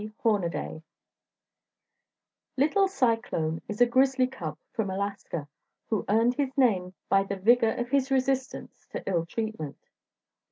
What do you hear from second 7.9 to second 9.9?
his resistance to ill treatment.